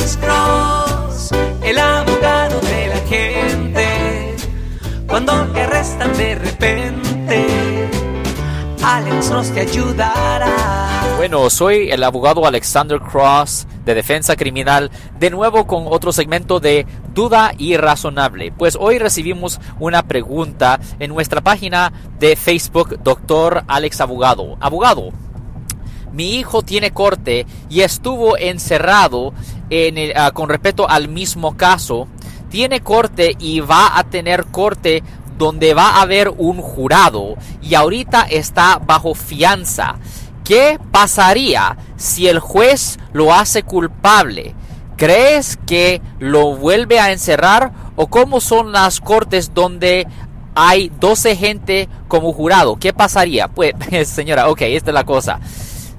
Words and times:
Cross, 0.00 1.30
el 1.62 1.78
abogado 1.78 2.60
de 2.60 2.86
la 2.88 3.00
gente. 3.08 4.36
Cuando 5.06 5.32
te 5.52 5.60
arrestan 5.60 6.16
de 6.16 6.34
repente, 6.36 7.88
Alex 8.82 9.28
Cross 9.28 9.50
te 9.52 9.60
ayudará. 9.60 10.90
Bueno, 11.16 11.50
soy 11.50 11.90
el 11.90 12.02
abogado 12.02 12.46
Alexander 12.46 12.98
Cross 12.98 13.66
de 13.84 13.94
Defensa 13.94 14.36
Criminal, 14.36 14.90
de 15.18 15.28
nuevo 15.28 15.66
con 15.66 15.84
otro 15.86 16.12
segmento 16.12 16.60
de 16.60 16.86
Duda 17.12 17.52
Irrazonable. 17.58 18.52
Pues 18.52 18.78
hoy 18.80 18.98
recibimos 18.98 19.60
una 19.78 20.02
pregunta 20.04 20.80
en 20.98 21.10
nuestra 21.10 21.42
página 21.42 21.92
de 22.18 22.36
Facebook, 22.36 22.98
Doctor 23.02 23.64
Alex 23.68 24.00
Abogado. 24.00 24.56
Abogado, 24.60 25.10
mi 26.12 26.36
hijo 26.36 26.62
tiene 26.62 26.92
corte 26.92 27.46
y 27.68 27.80
estuvo 27.80 28.36
encerrado 28.36 29.32
en 29.70 30.12
ah, 30.16 30.30
con 30.32 30.48
respecto 30.48 30.88
al 30.88 31.08
mismo 31.08 31.56
caso. 31.56 32.08
Tiene 32.50 32.80
corte 32.80 33.36
y 33.38 33.60
va 33.60 33.96
a 33.96 34.04
tener 34.04 34.46
corte 34.46 35.02
donde 35.38 35.72
va 35.72 35.90
a 35.90 36.02
haber 36.02 36.28
un 36.36 36.60
jurado 36.60 37.36
y 37.62 37.74
ahorita 37.74 38.22
está 38.22 38.78
bajo 38.78 39.14
fianza. 39.14 39.96
¿Qué 40.44 40.78
pasaría 40.90 41.76
si 41.96 42.26
el 42.26 42.40
juez 42.40 42.98
lo 43.12 43.32
hace 43.32 43.62
culpable? 43.62 44.54
¿Crees 44.96 45.58
que 45.64 46.02
lo 46.18 46.56
vuelve 46.56 46.98
a 47.00 47.12
encerrar 47.12 47.72
o 47.96 48.08
cómo 48.08 48.40
son 48.40 48.72
las 48.72 49.00
cortes 49.00 49.54
donde 49.54 50.06
hay 50.54 50.90
12 51.00 51.36
gente 51.36 51.88
como 52.08 52.32
jurado? 52.32 52.76
¿Qué 52.76 52.92
pasaría? 52.92 53.48
Pues, 53.48 53.72
señora, 54.08 54.50
ok, 54.50 54.60
esta 54.62 54.90
es 54.90 54.94
la 54.94 55.04
cosa. 55.04 55.40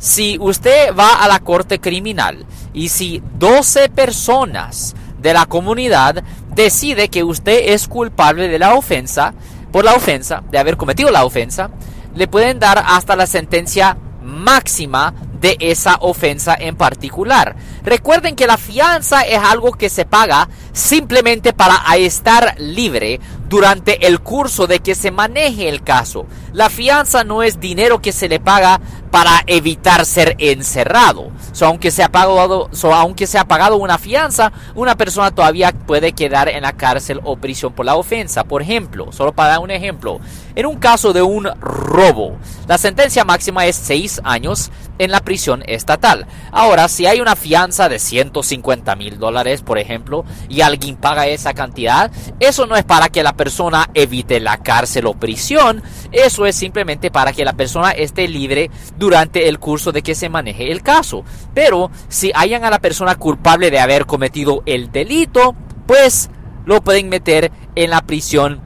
Si 0.02 0.36
usted 0.40 0.96
va 0.96 1.24
a 1.24 1.28
la 1.28 1.42
corte 1.42 1.80
criminal 1.80 2.44
y 2.74 2.90
si 2.90 3.22
12 3.38 3.88
personas 3.90 4.96
de 5.20 5.32
la 5.32 5.46
comunidad 5.46 6.24
decide 6.56 7.10
que 7.10 7.24
usted 7.24 7.72
es 7.72 7.88
culpable 7.88 8.48
de 8.48 8.58
la 8.58 8.74
ofensa, 8.74 9.36
por 9.72 9.86
la 9.86 9.94
ofensa, 9.94 10.42
de 10.50 10.58
haber 10.58 10.76
cometido 10.76 11.12
la 11.12 11.24
ofensa, 11.24 11.70
le 12.16 12.28
pueden 12.28 12.58
dar 12.58 12.84
hasta 12.84 13.16
la 13.16 13.28
sentencia 13.28 13.96
máxima 14.24 15.14
de 15.40 15.58
esa 15.60 15.98
ofensa 16.02 16.56
en 16.60 16.76
particular. 16.76 17.56
Recuerden 17.84 18.36
que 18.36 18.48
la 18.48 18.58
fianza 18.58 19.22
es 19.22 19.40
algo 19.40 19.74
que 19.74 19.90
se 19.90 20.06
paga 20.06 20.50
simplemente 20.72 21.54
para 21.54 21.84
estar 21.98 22.56
libre 22.60 23.20
durante 23.50 24.08
el 24.08 24.20
curso 24.22 24.68
de 24.68 24.80
que 24.80 24.96
se 24.96 25.12
maneje 25.12 25.68
el 25.68 25.84
caso. 25.84 26.26
La 26.54 26.70
fianza 26.70 27.24
no 27.24 27.44
es 27.44 27.60
dinero 27.60 28.02
que 28.02 28.12
se 28.12 28.30
le 28.30 28.40
paga 28.40 28.80
para 29.12 29.44
evitar 29.46 30.06
ser 30.06 30.36
encerrado. 30.40 31.32
aunque, 31.62 31.92
se 31.92 32.02
ha 32.02 32.10
pagado, 32.10 32.70
aunque 32.94 33.28
se 33.28 33.38
ha 33.38 33.46
pagado 33.46 33.78
una 33.78 33.98
fianza, 33.98 34.52
una 34.74 34.96
persona 34.96 35.32
todavía 35.32 35.74
puede 35.74 36.14
quedar 36.14 36.50
en 36.50 36.64
la 36.64 36.74
cárcel 36.74 37.20
o 37.24 37.36
prisión 37.36 37.74
por 37.74 37.86
la 37.86 37.96
ofensa. 37.96 38.46
Por 38.46 38.62
ejemplo, 38.62 39.12
solo 39.12 39.34
para 39.34 39.52
dar 39.52 39.60
un 39.60 39.72
ejemplo, 39.72 40.20
en 40.56 40.66
un 40.66 40.78
caso 40.78 41.14
de 41.14 41.22
un 41.22 41.50
robo, 41.60 42.38
la 42.68 42.78
sentencia 42.78 43.26
máxima 43.26 43.66
es 43.66 43.76
6 43.76 44.22
años 44.24 44.72
en 44.98 45.12
la 45.12 45.22
prisión 45.22 45.64
estatal. 45.66 46.28
Ahora, 46.52 46.88
si 46.88 47.06
hay 47.06 47.22
una 47.22 47.36
fianza 47.36 47.90
de 47.90 48.00
150 48.00 48.96
mil 48.96 49.18
dólares, 49.18 49.62
por 49.62 49.80
ejemplo, 49.80 50.26
y 50.48 50.62
alguien 50.62 50.96
paga 50.96 51.28
esa 51.28 51.54
cantidad, 51.54 52.12
eso 52.40 52.68
no 52.68 52.76
es 52.76 52.84
para 52.84 53.10
que 53.10 53.24
la 53.24 53.34
persona 53.34 53.90
evite 53.94 54.40
la 54.40 54.58
cárcel 54.58 55.08
o 55.08 55.14
prisión, 55.16 55.82
eso 56.12 56.46
es 56.46 56.56
simplemente 56.56 57.10
para 57.12 57.34
que 57.34 57.46
la 57.46 57.54
persona 57.54 57.92
esté 57.92 58.28
libre 58.28 58.70
durante 59.02 59.50
el 59.50 59.58
curso 59.58 59.92
de 59.92 60.04
que 60.04 60.14
se 60.14 60.30
maneje 60.30 60.72
el 60.72 60.84
caso. 60.84 61.24
Pero 61.56 61.90
si 62.08 62.32
hayan 62.36 62.64
a 62.64 62.70
la 62.70 62.80
persona 62.80 63.16
culpable 63.16 63.72
de 63.72 63.80
haber 63.80 64.06
cometido 64.06 64.62
el 64.68 64.92
delito, 64.92 65.56
pues 65.88 66.30
lo 66.66 66.82
pueden 66.84 67.10
meter 67.10 67.52
en 67.74 67.90
la 67.90 68.02
prisión 68.02 68.62